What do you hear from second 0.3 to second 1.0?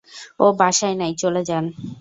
ও বাসায়